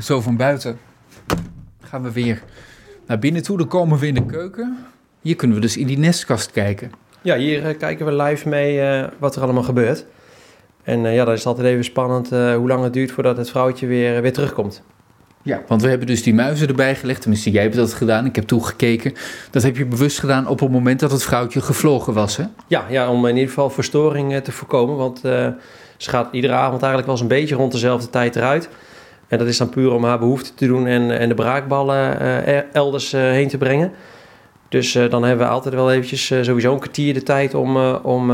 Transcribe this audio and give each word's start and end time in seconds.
Zo 0.00 0.20
van 0.20 0.36
buiten 0.36 0.78
gaan 1.80 2.02
we 2.02 2.12
weer 2.12 2.42
naar 3.06 3.18
binnen 3.18 3.42
toe. 3.42 3.58
Dan 3.58 3.68
komen 3.68 3.98
we 3.98 4.06
in 4.06 4.14
de 4.14 4.26
keuken. 4.26 4.86
Hier 5.20 5.36
kunnen 5.36 5.56
we 5.56 5.62
dus 5.62 5.76
in 5.76 5.86
die 5.86 5.98
nestkast 5.98 6.50
kijken. 6.50 6.90
Ja, 7.22 7.36
hier 7.36 7.66
eh, 7.66 7.78
kijken 7.78 8.06
we 8.06 8.22
live 8.22 8.48
mee 8.48 8.80
eh, 8.80 9.08
wat 9.18 9.36
er 9.36 9.42
allemaal 9.42 9.62
gebeurt. 9.62 10.06
En 10.82 11.06
eh, 11.06 11.14
ja, 11.14 11.24
dan 11.24 11.32
is 11.32 11.38
het 11.38 11.48
altijd 11.48 11.66
even 11.66 11.84
spannend 11.84 12.30
hoe 12.30 12.68
lang 12.68 12.82
het 12.82 12.92
duurt 12.92 13.10
voordat 13.10 13.36
het 13.36 13.50
vrouwtje 13.50 13.86
weer, 13.86 14.22
weer 14.22 14.32
terugkomt. 14.32 14.82
Ja, 15.42 15.62
want 15.66 15.82
we 15.82 15.88
hebben 15.88 16.06
dus 16.06 16.22
die 16.22 16.34
muizen 16.34 16.68
erbij 16.68 16.94
gelegd. 16.94 17.20
Tenminste, 17.20 17.50
jij 17.50 17.62
hebt 17.62 17.76
dat 17.76 17.92
gedaan. 17.92 18.26
Ik 18.26 18.36
heb 18.36 18.46
toegekeken. 18.46 19.12
Dat 19.50 19.62
heb 19.62 19.76
je 19.76 19.86
bewust 19.86 20.18
gedaan 20.18 20.46
op 20.46 20.60
het 20.60 20.70
moment 20.70 21.00
dat 21.00 21.10
het 21.10 21.22
vrouwtje 21.22 21.60
gevlogen 21.60 22.12
was, 22.12 22.36
hè? 22.36 22.44
Ja, 22.66 22.84
ja 22.88 23.10
om 23.10 23.26
in 23.26 23.34
ieder 23.34 23.48
geval 23.48 23.70
verstoring 23.70 24.42
te 24.42 24.52
voorkomen. 24.52 24.96
Want 24.96 25.18
ze 25.96 26.10
gaat 26.10 26.28
iedere 26.32 26.52
avond 26.52 26.82
eigenlijk 26.82 27.04
wel 27.04 27.14
eens 27.14 27.22
een 27.22 27.40
beetje 27.40 27.54
rond 27.54 27.72
dezelfde 27.72 28.10
tijd 28.10 28.36
eruit. 28.36 28.68
En 29.28 29.38
dat 29.38 29.46
is 29.46 29.56
dan 29.56 29.68
puur 29.68 29.92
om 29.92 30.04
haar 30.04 30.18
behoefte 30.18 30.54
te 30.54 30.66
doen 30.66 30.86
en, 30.86 31.18
en 31.18 31.28
de 31.28 31.34
braakballen 31.34 32.20
eh, 32.20 32.54
er- 32.56 32.66
elders 32.72 33.12
eh, 33.12 33.20
heen 33.20 33.48
te 33.48 33.58
brengen. 33.58 33.92
Dus 34.68 34.94
eh, 34.94 35.10
dan 35.10 35.24
hebben 35.24 35.46
we 35.46 35.52
altijd 35.52 35.74
wel 35.74 35.92
eventjes 35.92 36.26
sowieso 36.26 36.72
een 36.72 36.78
kwartier 36.78 37.14
de 37.14 37.22
tijd 37.22 37.54
om, 37.54 37.76
om 37.94 38.32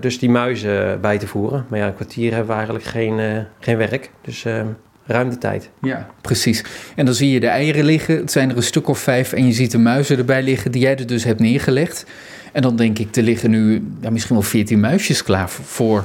dus 0.00 0.18
die 0.18 0.30
muizen 0.30 1.00
bij 1.00 1.18
te 1.18 1.26
voeren. 1.26 1.64
Maar 1.68 1.78
ja, 1.78 1.86
een 1.86 1.94
kwartier 1.94 2.30
hebben 2.30 2.48
we 2.48 2.54
eigenlijk 2.54 2.84
geen, 2.84 3.46
geen 3.60 3.76
werk. 3.76 4.10
Dus 4.22 4.44
eh, 4.44 4.60
ruim 5.06 5.30
de 5.30 5.38
tijd. 5.38 5.70
Ja, 5.82 6.06
precies. 6.20 6.64
En 6.96 7.04
dan 7.04 7.14
zie 7.14 7.30
je 7.30 7.40
de 7.40 7.46
eieren 7.46 7.84
liggen. 7.84 8.16
Het 8.16 8.32
zijn 8.32 8.50
er 8.50 8.56
een 8.56 8.62
stuk 8.62 8.88
of 8.88 8.98
vijf. 8.98 9.32
En 9.32 9.46
je 9.46 9.52
ziet 9.52 9.70
de 9.70 9.78
muizen 9.78 10.18
erbij 10.18 10.42
liggen 10.42 10.72
die 10.72 10.82
jij 10.82 10.96
er 10.96 11.06
dus 11.06 11.24
hebt 11.24 11.40
neergelegd. 11.40 12.06
En 12.52 12.62
dan 12.62 12.76
denk 12.76 12.98
ik, 12.98 13.16
er 13.16 13.22
liggen 13.22 13.50
nu 13.50 13.86
ja, 14.00 14.10
misschien 14.10 14.34
wel 14.36 14.44
veertien 14.44 14.80
muisjes 14.80 15.22
klaar 15.22 15.48
voor- 15.50 16.04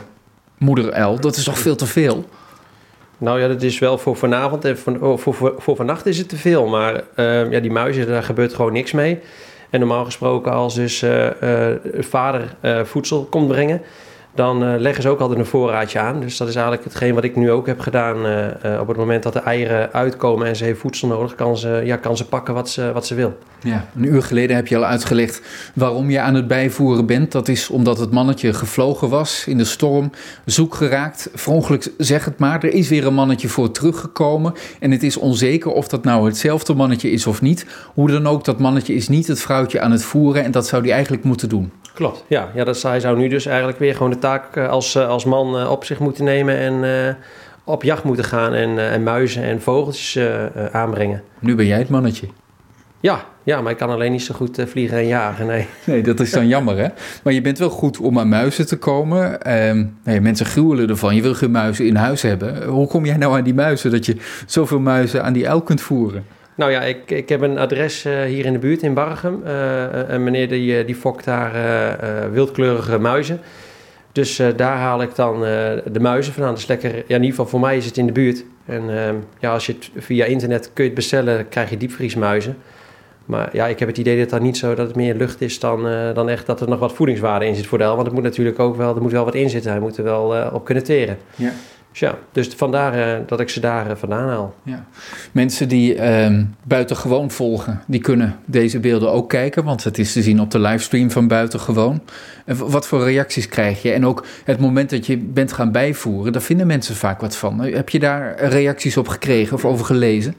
moeder 0.57 0.91
uil. 0.93 1.19
Dat 1.19 1.35
is 1.35 1.43
toch 1.43 1.59
veel 1.59 1.75
te 1.75 1.85
veel? 1.85 2.29
Nou 3.21 3.39
ja, 3.39 3.47
dat 3.47 3.61
is 3.61 3.79
wel 3.79 3.97
voor 3.97 4.15
vanavond 4.15 4.65
en 4.65 4.77
voor, 4.77 4.97
oh, 4.99 5.17
voor, 5.17 5.33
voor, 5.33 5.55
voor 5.57 5.75
vannacht 5.75 6.05
is 6.05 6.17
het 6.17 6.29
te 6.29 6.37
veel. 6.37 6.67
Maar 6.67 7.03
eh, 7.15 7.51
ja, 7.51 7.59
die 7.59 7.71
muizen, 7.71 8.07
daar 8.07 8.23
gebeurt 8.23 8.53
gewoon 8.53 8.73
niks 8.73 8.91
mee. 8.91 9.19
En 9.69 9.79
normaal 9.79 10.05
gesproken 10.05 10.51
als 10.51 10.75
dus 10.75 11.01
eh, 11.01 11.71
eh, 11.71 11.79
vader 11.99 12.55
eh, 12.59 12.83
voedsel 12.83 13.23
komt 13.29 13.47
brengen... 13.47 13.81
dan 14.35 14.63
eh, 14.63 14.79
leggen 14.79 15.03
ze 15.03 15.09
ook 15.09 15.19
altijd 15.19 15.39
een 15.39 15.45
voorraadje 15.45 15.99
aan. 15.99 16.19
Dus 16.19 16.37
dat 16.37 16.47
is 16.47 16.55
eigenlijk 16.55 16.83
hetgeen 16.85 17.13
wat 17.13 17.23
ik 17.23 17.35
nu 17.35 17.51
ook 17.51 17.67
heb 17.67 17.79
gedaan. 17.79 18.25
eh, 18.25 18.73
eh, 18.73 18.81
op 18.81 18.87
het 18.87 18.97
moment 18.97 19.23
dat 19.23 19.33
de 19.33 19.39
eieren 19.39 19.93
uitkomen 19.93 20.47
en 20.47 20.55
ze 20.55 20.63
heeft 20.63 20.79
voedsel 20.79 21.07
nodig... 21.07 21.35
kan 21.35 21.57
ze, 21.57 21.81
ja, 21.85 21.95
kan 21.95 22.17
ze 22.17 22.27
pakken 22.27 22.53
wat 22.53 22.69
ze, 22.69 22.91
wat 22.93 23.05
ze 23.05 23.15
wil. 23.15 23.37
Ja, 23.63 23.87
een 23.95 24.05
uur 24.05 24.23
geleden 24.23 24.55
heb 24.55 24.67
je 24.67 24.77
al 24.77 24.85
uitgelegd 24.85 25.41
waarom 25.73 26.09
je 26.09 26.19
aan 26.19 26.35
het 26.35 26.47
bijvoeren 26.47 27.05
bent. 27.05 27.31
Dat 27.31 27.47
is 27.47 27.69
omdat 27.69 27.97
het 27.97 28.11
mannetje 28.11 28.53
gevlogen 28.53 29.09
was 29.09 29.47
in 29.47 29.57
de 29.57 29.65
storm, 29.65 30.11
zoek 30.45 30.75
geraakt. 30.75 31.29
Verongeluk 31.33 31.91
zeg 31.97 32.25
het 32.25 32.37
maar, 32.37 32.63
er 32.63 32.73
is 32.73 32.89
weer 32.89 33.05
een 33.05 33.13
mannetje 33.13 33.47
voor 33.47 33.71
teruggekomen. 33.71 34.53
En 34.79 34.91
het 34.91 35.03
is 35.03 35.17
onzeker 35.17 35.71
of 35.71 35.87
dat 35.87 36.03
nou 36.03 36.25
hetzelfde 36.25 36.73
mannetje 36.73 37.11
is 37.11 37.27
of 37.27 37.41
niet. 37.41 37.65
Hoe 37.93 38.11
dan 38.11 38.27
ook, 38.27 38.45
dat 38.45 38.59
mannetje 38.59 38.93
is 38.93 39.07
niet 39.07 39.27
het 39.27 39.41
vrouwtje 39.41 39.81
aan 39.81 39.91
het 39.91 40.03
voeren 40.03 40.43
en 40.43 40.51
dat 40.51 40.67
zou 40.67 40.83
die 40.83 40.91
eigenlijk 40.91 41.23
moeten 41.23 41.49
doen. 41.49 41.71
Klopt, 41.93 42.23
ja. 42.27 42.51
ja 42.53 42.63
dat, 42.63 42.81
hij 42.81 42.99
zou 42.99 43.17
nu 43.17 43.27
dus 43.27 43.45
eigenlijk 43.45 43.79
weer 43.79 43.95
gewoon 43.95 44.11
de 44.11 44.19
taak 44.19 44.55
eh, 44.55 44.69
als, 44.69 44.95
eh, 44.95 45.07
als 45.07 45.25
man 45.25 45.59
eh, 45.59 45.71
op 45.71 45.83
zich 45.83 45.99
moeten 45.99 46.23
nemen... 46.23 46.57
en 46.57 47.17
op 47.63 47.83
jacht 47.83 48.03
moeten 48.03 48.25
gaan 48.25 48.53
en, 48.53 48.91
en 48.91 49.03
muizen 49.03 49.43
en 49.43 49.61
vogeltjes 49.61 50.19
aanbrengen. 50.71 51.23
Nu 51.39 51.55
ben 51.55 51.65
jij 51.65 51.77
het 51.77 51.89
mannetje. 51.89 52.27
Ja, 52.99 53.25
ja, 53.43 53.61
maar 53.61 53.71
ik 53.71 53.77
kan 53.77 53.89
alleen 53.89 54.11
niet 54.11 54.23
zo 54.23 54.33
goed 54.33 54.63
vliegen 54.67 54.97
en 54.97 55.07
jagen, 55.07 55.45
nee. 55.45 55.67
Nee, 55.85 56.03
dat 56.03 56.19
is 56.19 56.31
dan 56.31 56.47
jammer 56.47 56.77
hè. 56.77 56.87
Maar 57.23 57.33
je 57.33 57.41
bent 57.41 57.57
wel 57.57 57.69
goed 57.69 57.99
om 57.99 58.19
aan 58.19 58.29
muizen 58.29 58.67
te 58.67 58.77
komen. 58.77 59.41
Ehm, 59.41 59.85
nee, 60.03 60.21
mensen 60.21 60.45
gruwelen 60.45 60.89
ervan. 60.89 61.15
Je 61.15 61.21
wil 61.21 61.33
geen 61.33 61.51
muizen 61.51 61.85
in 61.85 61.95
huis 61.95 62.21
hebben. 62.21 62.63
Hoe 62.63 62.87
kom 62.87 63.05
jij 63.05 63.17
nou 63.17 63.37
aan 63.37 63.43
die 63.43 63.53
muizen 63.53 63.91
dat 63.91 64.05
je 64.05 64.15
zoveel 64.45 64.79
muizen 64.79 65.23
aan 65.23 65.33
die 65.33 65.49
uil 65.49 65.61
kunt 65.61 65.81
voeren? 65.81 66.25
Nou 66.61 66.73
ja, 66.73 66.81
ik, 66.81 67.11
ik 67.11 67.29
heb 67.29 67.41
een 67.41 67.57
adres 67.57 68.05
eh, 68.05 68.23
hier 68.23 68.45
in 68.45 68.53
de 68.53 68.59
buurt 68.59 68.81
in 68.81 68.93
Bargem. 68.93 69.41
Eh, 69.45 69.83
een 70.07 70.23
meneer 70.23 70.49
die, 70.49 70.85
die 70.85 70.95
fokt 70.95 71.25
daar 71.25 71.51
wildkleurige 72.31 72.97
muizen. 72.97 73.39
Dus 74.11 74.41
daar 74.55 74.77
haal 74.77 75.01
ik 75.01 75.15
dan 75.15 75.39
de 75.91 75.99
muizen 75.99 76.33
vandaan. 76.33 76.53
Dus 76.53 76.67
lekker, 76.67 76.95
ja, 76.95 76.95
in 76.95 77.13
ieder 77.13 77.29
geval 77.29 77.45
voor 77.45 77.59
mij 77.59 77.77
is 77.77 77.85
het 77.85 77.97
in 77.97 78.05
de 78.05 78.11
buurt. 78.11 78.43
En 78.65 78.97
ehm, 78.97 79.15
ja, 79.39 79.51
als 79.51 79.65
je 79.65 79.73
het 79.73 79.89
via 79.95 80.25
internet 80.25 80.69
kun 80.73 80.83
je 80.83 80.89
het 80.89 80.99
bestellen, 80.99 81.49
krijg 81.49 81.69
je 81.69 81.77
diepvriesmuizen. 81.77 82.57
Maar 83.25 83.49
ja, 83.53 83.67
ik 83.67 83.79
heb 83.79 83.87
het 83.87 83.97
idee 83.97 84.19
dat 84.19 84.29
dat 84.29 84.41
niet 84.41 84.57
zo 84.57 84.75
dat 84.75 84.87
het 84.87 84.95
meer 84.95 85.15
lucht 85.15 85.41
is 85.41 85.59
dan, 85.59 85.83
dan 86.13 86.29
echt 86.29 86.45
dat 86.45 86.61
er 86.61 86.69
nog 86.69 86.79
wat 86.79 86.93
voedingswaarde 86.93 87.45
in 87.45 87.55
zit 87.55 87.65
voor 87.65 87.77
de 87.77 87.83
uil. 87.83 87.93
Want 87.93 88.05
het 88.05 88.15
moet 88.15 88.23
natuurlijk 88.23 88.59
ook 88.59 88.75
wel, 88.75 88.95
er 88.95 89.01
moet 89.01 89.11
wel 89.11 89.25
wat 89.25 89.35
in 89.35 89.49
zitten. 89.49 89.71
Hij 89.71 89.79
moet 89.79 89.97
er 89.97 90.03
wel 90.03 90.51
op 90.53 90.65
kunnen 90.65 90.83
teren. 90.83 91.17
Ja. 91.35 91.51
Dus 91.91 91.99
ja, 91.99 92.17
dus 92.31 92.47
vandaar 92.47 92.93
eh, 92.93 93.19
dat 93.27 93.39
ik 93.39 93.49
ze 93.49 93.59
daar 93.59 93.89
eh, 93.89 93.95
vandaan 93.95 94.27
haal. 94.27 94.55
Ja. 94.63 94.85
Mensen 95.31 95.67
die 95.67 95.95
ehm 95.95 96.43
buitengewoon 96.63 97.31
volgen, 97.31 97.81
die 97.87 98.01
kunnen 98.01 98.39
deze 98.45 98.79
beelden 98.79 99.11
ook 99.11 99.29
kijken, 99.29 99.63
want 99.63 99.83
het 99.83 99.97
is 99.97 100.13
te 100.13 100.21
zien 100.21 100.41
op 100.41 100.51
de 100.51 100.59
livestream 100.59 101.11
van 101.11 101.27
buitengewoon. 101.27 102.01
En 102.45 102.69
wat 102.69 102.87
voor 102.87 103.03
reacties 103.03 103.47
krijg 103.47 103.81
je? 103.81 103.91
En 103.91 104.05
ook 104.05 104.25
het 104.43 104.59
moment 104.59 104.89
dat 104.89 105.05
je 105.05 105.17
bent 105.17 105.51
gaan 105.51 105.71
bijvoeren, 105.71 106.31
daar 106.31 106.41
vinden 106.41 106.67
mensen 106.67 106.95
vaak 106.95 107.21
wat 107.21 107.35
van. 107.35 107.59
Heb 107.59 107.89
je 107.89 107.99
daar 107.99 108.43
reacties 108.43 108.97
op 108.97 109.07
gekregen 109.07 109.55
of 109.55 109.65
over 109.65 109.85
gelezen? 109.85 110.35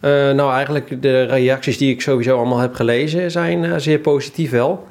Eh, 0.00 0.10
nou, 0.10 0.52
eigenlijk 0.52 1.02
de 1.02 1.22
reacties 1.22 1.78
die 1.78 1.92
ik 1.92 2.00
sowieso 2.00 2.36
allemaal 2.36 2.58
heb 2.58 2.74
gelezen 2.74 3.30
zijn 3.30 3.80
zeer 3.80 3.98
positief 3.98 4.50
wel. 4.50 4.86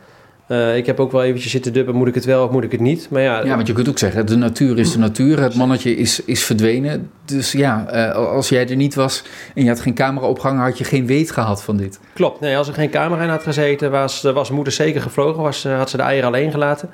Eh, 0.51 0.75
ik 0.77 0.85
heb 0.85 0.99
ook 0.99 1.11
wel 1.11 1.23
eventjes 1.23 1.51
zitten 1.51 1.73
dubben, 1.73 1.95
moet 1.95 2.07
ik 2.07 2.15
het 2.15 2.25
wel 2.25 2.43
of 2.43 2.51
moet 2.51 2.63
ik 2.63 2.71
het 2.71 2.79
niet? 2.79 3.07
Maar 3.09 3.21
ja, 3.21 3.43
Ja, 3.43 3.55
want 3.55 3.67
je 3.67 3.73
kunt 3.73 3.89
ook 3.89 3.97
zeggen, 3.97 4.25
de 4.25 4.35
natuur 4.35 4.79
is 4.79 4.91
de 4.91 4.97
natuur, 4.99 5.39
het 5.41 5.55
mannetje 5.55 5.95
is, 5.95 6.23
is 6.25 6.43
verdwenen. 6.43 7.09
Dus 7.25 7.51
ja, 7.51 7.87
eh, 7.87 8.15
als 8.15 8.49
jij 8.49 8.69
er 8.69 8.75
niet 8.75 8.95
was 8.95 9.23
en 9.55 9.63
je 9.63 9.69
had 9.69 9.79
geen 9.79 9.93
camera 9.93 10.27
opgehangen, 10.27 10.63
had 10.63 10.77
je 10.77 10.83
geen 10.83 11.05
weet 11.05 11.31
gehad 11.31 11.63
van 11.63 11.77
dit. 11.77 11.99
klopt. 12.13 12.39
Nee, 12.39 12.57
als 12.57 12.67
er 12.67 12.73
geen 12.73 12.89
camera 12.89 13.23
in 13.23 13.29
had 13.29 13.43
gezeten, 13.43 13.91
was, 13.91 14.21
was 14.21 14.49
moeder 14.51 14.73
zeker 14.73 15.01
gevlogen, 15.01 15.43
was, 15.43 15.65
eh, 15.65 15.77
had 15.77 15.89
ze 15.89 15.97
de 15.97 16.03
eieren 16.03 16.27
alleen 16.27 16.51
gelaten. 16.51 16.89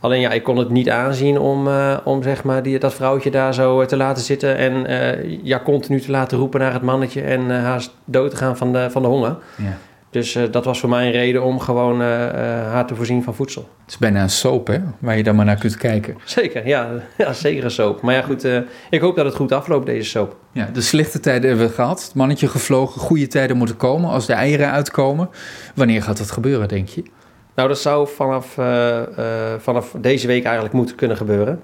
Alleen 0.00 0.20
ja, 0.20 0.30
ik 0.30 0.42
kon 0.42 0.56
het 0.56 0.70
niet 0.70 0.90
aanzien 0.90 1.38
om, 1.38 1.68
eh, 1.68 1.96
om 2.04 2.22
zeg 2.22 2.44
maar 2.44 2.62
die, 2.62 2.78
dat 2.78 2.94
vrouwtje 2.94 3.30
daar 3.30 3.54
zo 3.54 3.80
eh, 3.80 3.86
te 3.86 3.96
laten 3.96 4.22
zitten 4.22 4.56
en 4.56 4.86
eh, 4.86 5.38
ja, 5.42 5.60
continu 5.64 6.00
te 6.00 6.10
laten 6.10 6.38
roepen 6.38 6.60
naar 6.60 6.72
het 6.72 6.82
mannetje 6.82 7.20
en 7.20 7.50
eh, 7.50 7.62
haast 7.62 7.90
dood 8.04 8.30
te 8.30 8.36
gaan 8.36 8.56
van 8.56 8.72
de, 8.72 8.90
van 8.90 9.02
de 9.02 9.08
honger. 9.08 9.36
Ja. 9.56 9.78
Dus 10.10 10.34
eh, 10.34 10.42
dat 10.50 10.64
was 10.64 10.80
voor 10.80 10.88
mij 10.88 11.06
een 11.06 11.12
reden 11.12 11.42
om 11.42 11.60
gewoon 11.60 12.00
eh, 12.00 12.28
eh, 12.28 12.34
haar 12.72 12.86
te 12.86 12.94
voorzien 12.94 13.22
van 13.22 13.34
voedsel. 13.34 13.68
Het 13.82 13.90
is 13.90 13.98
bijna 13.98 14.22
een 14.22 14.30
soap, 14.30 14.66
hè, 14.66 14.78
waar 14.98 15.16
je 15.16 15.22
dan 15.22 15.36
maar 15.36 15.44
naar 15.44 15.58
kunt 15.58 15.76
kijken. 15.76 16.16
Zeker, 16.24 16.66
ja, 16.66 16.88
ja 17.18 17.32
zeker 17.32 17.64
een 17.64 17.70
soap. 17.70 18.02
Maar 18.02 18.14
ja, 18.14 18.22
goed, 18.22 18.48
ik 18.90 19.00
hoop 19.00 19.16
dat 19.16 19.24
het 19.24 19.34
goed 19.34 19.52
afloopt, 19.52 19.86
deze 19.86 20.10
soap. 20.10 20.36
Ja, 20.52 20.68
de 20.72 20.80
slechte 20.80 21.20
tijden 21.20 21.48
hebben 21.48 21.66
we 21.66 21.72
gehad. 21.72 22.02
Het 22.02 22.14
mannetje 22.14 22.48
gevlogen, 22.48 23.00
goede 23.00 23.26
tijden 23.26 23.56
moeten 23.56 23.76
komen 23.76 24.10
als 24.10 24.26
de 24.26 24.32
eieren 24.32 24.70
uitkomen. 24.70 25.30
Wanneer 25.74 26.02
gaat 26.02 26.18
dat 26.18 26.30
gebeuren, 26.30 26.68
denk 26.68 26.88
je? 26.88 27.02
Nou, 27.54 27.68
dat 27.68 27.78
zou 27.78 28.08
vanaf, 28.08 28.54
vanaf 29.58 29.94
deze 30.00 30.26
week 30.26 30.44
eigenlijk 30.44 30.74
moeten 30.74 30.96
kunnen 30.96 31.16
gebeuren. 31.16 31.62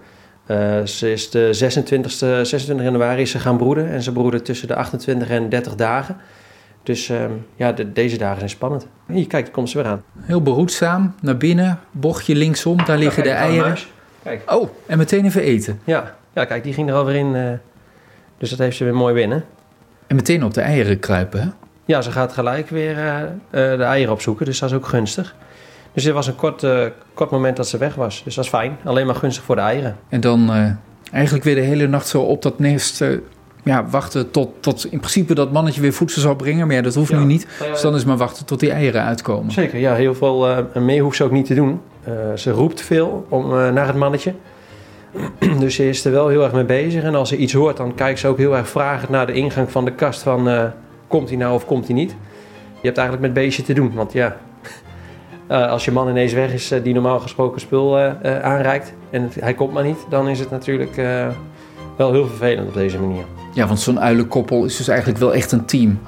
Ze 0.85 1.13
is 1.13 1.31
de 1.31 1.53
26, 1.53 2.13
26 2.13 2.85
januari 2.85 3.23
is 3.23 3.31
ze 3.31 3.39
gaan 3.39 3.57
broeden 3.57 3.89
en 3.89 4.03
ze 4.03 4.13
broeden 4.13 4.43
tussen 4.43 4.69
de 4.69 4.75
28 4.75 5.29
en 5.29 5.49
30 5.49 5.75
dagen. 5.75 6.17
Dus 6.87 7.09
ehm, 7.09 7.31
ja, 7.57 7.73
de- 7.73 7.93
deze 7.93 8.17
dagen 8.19 8.37
zijn 8.39 8.51
spannend. 8.51 8.87
Hier, 9.07 9.27
kijk, 9.27 9.45
daar 9.45 9.55
komt 9.55 9.71
ze 9.71 9.77
weer 9.83 9.87
aan. 9.87 10.03
Heel 10.21 10.43
behoedzaam, 10.43 11.15
naar 11.21 11.37
binnen, 11.37 11.79
bochtje 11.91 12.35
linksom, 12.35 12.85
daar 12.85 12.99
liggen 12.99 13.23
de 13.23 13.31
eieren. 13.31 13.77
Kijk, 14.23 14.43
Oh, 14.53 14.69
en 14.87 14.99
meteen 14.99 15.25
even 15.25 15.43
eten. 15.43 15.81
ja. 15.85 16.15
ja, 16.35 16.45
kijk, 16.45 16.63
die 16.65 16.73
ging 16.73 16.89
er 16.89 16.95
alweer 16.95 17.15
in. 17.15 17.35
eh, 17.35 17.43
dus 18.39 18.51
dat 18.51 18.59
heeft 18.59 18.77
ze 18.77 18.85
weer 18.85 18.95
mooi 18.95 19.15
binnen. 19.15 19.45
En 20.07 20.17
meteen 20.17 20.45
op 20.45 20.55
de 20.55 20.61
eieren 20.61 20.99
kruipen, 20.99 21.41
hè? 21.41 21.49
Ja, 21.85 22.03
ze 22.03 22.11
gaat 22.13 22.33
gelijk 22.33 22.69
weer 22.69 22.99
eh, 22.99 23.23
eh, 23.23 23.29
de 23.79 23.85
eieren 23.85 24.13
opzoeken, 24.13 24.47
dus 24.47 24.59
dat 24.59 24.71
is 24.71 24.77
ook 24.77 24.87
gunstig. 24.87 25.35
Dus 25.93 26.05
dit 26.05 26.13
was 26.13 26.27
een 26.27 26.37
kort, 26.37 26.67
kort 27.15 27.31
moment 27.31 27.57
dat 27.57 27.69
ze 27.69 27.79
weg 27.79 27.95
was. 27.95 28.25
Dus 28.25 28.35
dat 28.35 28.45
is 28.45 28.51
fijn. 28.51 28.77
Alleen 28.85 29.07
maar 29.07 29.15
gunstig 29.15 29.45
voor 29.45 29.55
de 29.55 29.61
eieren. 29.61 29.97
En 30.09 30.21
dan 30.21 30.51
eigenlijk 31.13 31.45
weer 31.45 31.55
de 31.55 31.61
hele 31.61 31.87
nacht 31.89 32.09
zo 32.09 32.23
op 32.23 32.43
dat 32.43 32.59
nest 32.59 33.05
ja, 33.67 33.87
wachten 33.91 34.31
tot, 34.31 34.49
tot 34.61 34.87
in 34.91 34.99
principe 34.99 35.35
dat 35.35 35.53
mannetje 35.53 35.81
weer 35.81 35.93
voedsel 35.93 36.21
zal 36.23 36.35
brengen. 36.35 36.67
Maar 36.67 36.77
ja, 36.77 36.83
dat 36.83 36.95
hoeft 36.95 37.11
Ja. 37.11 37.19
nu 37.19 37.25
niet. 37.25 37.47
Dus 37.71 37.81
dan 37.81 37.95
is 37.95 38.05
maar 38.05 38.17
wachten 38.17 38.47
tot 38.47 38.61
die 38.61 38.71
eieren 38.71 39.03
uitkomen. 39.03 39.53
Zeker, 39.53 39.79
ja, 39.79 39.95
heel 39.95 40.15
veel 40.15 40.49
eh, 40.49 40.83
meer 40.83 41.03
hoeft 41.03 41.17
ze 41.17 41.25
ook 41.25 41.31
niet 41.31 41.47
te 41.47 41.55
doen. 41.55 41.81
Eh, 42.05 42.13
ze 42.35 42.51
roept 42.51 42.81
veel 42.81 43.27
om, 43.29 43.45
eh, 43.45 43.71
naar 43.73 43.87
het 43.87 43.97
mannetje. 43.97 44.35
dus 45.61 45.75
ze 45.75 45.89
is 45.89 46.05
er 46.05 46.13
wel 46.13 46.29
heel 46.29 46.43
erg 46.43 46.53
mee 46.53 46.65
bezig. 46.65 47.03
En 47.03 47.15
als 47.15 47.29
ze 47.29 47.37
iets 47.37 47.53
hoort, 47.53 47.77
dan 47.77 47.95
kijkt 47.95 48.19
ze 48.19 48.29
ook 48.29 48.39
heel 48.39 48.57
erg 48.57 48.69
vragend 48.69 49.11
naar 49.11 49.27
de 49.27 49.33
ingang 49.33 49.71
van 49.71 49.85
de 49.85 49.93
kast 49.93 50.23
van... 50.23 50.49
eh, 50.49 50.65
komt 51.09 51.29
hij 51.29 51.39
nou 51.39 51.55
of 51.55 51.67
komt 51.67 51.87
hij 51.87 51.95
niet? 51.95 52.11
Je 52.81 52.87
hebt 52.93 52.99
eigenlijk 52.99 53.27
met 53.27 53.43
beestje 53.45 53.63
te 53.63 53.73
doen, 53.73 53.93
want 53.95 54.13
ja... 54.13 54.37
eh, 55.47 55.71
als 55.71 55.85
je 55.85 55.93
man 55.93 56.09
ineens 56.09 56.33
weg 56.33 56.53
is 56.53 56.71
eh, 56.71 56.83
die 56.83 56.95
normaal 56.95 57.21
gesproken 57.21 57.61
spul 57.61 57.99
eh, 57.99 58.07
eh, 58.23 58.43
aanreikt... 58.43 58.93
en 59.11 59.23
het- 59.23 59.35
hij 59.41 59.55
komt 59.55 59.73
maar 59.73 59.85
niet, 59.85 59.99
dan 60.09 60.29
is 60.29 60.39
het 60.39 60.51
natuurlijk 60.51 60.97
eh, 60.97 61.27
wel 61.97 62.13
heel 62.13 62.27
vervelend 62.27 62.69
op 62.69 62.75
deze 62.75 62.99
manier. 62.99 63.25
Ja, 63.53 63.67
want 63.67 63.81
zo'n 63.81 64.01
uilenkoppel 64.01 64.65
is 64.65 64.77
dus 64.77 64.89
eigenlijk 64.89 65.19
wel 65.19 65.35
echt 65.35 65.53
een 65.53 65.65
team. 65.65 66.01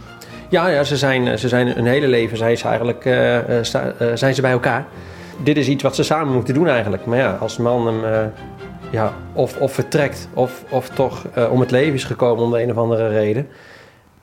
Ja, 0.49 0.69
ja 0.69 0.85
ze, 0.85 0.97
zijn, 0.97 1.29
eh, 1.29 1.37
ze 1.37 1.49
zijn 1.49 1.69
hun 1.69 1.87
hele 1.87 2.09
leven 2.09 2.37
zijn 2.37 2.57
ze 2.57 2.69
eigenlijk, 2.69 3.05
eh, 3.05 3.59
eh, 3.59 3.65
sta- 3.65 3.93
zijn 4.15 4.35
ze 4.35 4.41
bij 4.41 4.51
elkaar. 4.51 4.87
Dit 5.43 5.57
is 5.57 5.69
iets 5.69 5.83
wat 5.83 5.95
ze 5.95 6.03
samen 6.03 6.35
moeten 6.35 6.55
doen 6.55 6.69
eigenlijk. 6.69 7.07
Maar 7.07 7.19
ja, 7.19 7.37
als 7.41 7.57
de 7.57 7.63
man 7.63 7.87
hem 7.87 8.31
ja, 8.91 9.13
of, 9.33 9.57
of 9.59 9.73
vertrekt 9.73 10.29
of, 10.35 10.65
of 10.69 10.89
toch 10.89 11.25
om 11.51 11.61
het 11.61 11.71
leven 11.71 11.95
is 11.95 12.05
gekomen 12.05 12.45
om 12.45 12.51
de 12.51 12.63
een 12.63 12.71
of 12.71 12.77
andere 12.77 13.09
reden. 13.09 13.49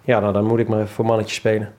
Ja, 0.01 0.19
nou, 0.19 0.33
dan 0.33 0.45
moet 0.45 0.59
ik 0.59 0.67
maar 0.67 0.79
even 0.79 0.89
voor 0.93 1.05
mannetje 1.05 1.35
spelen. 1.35 1.69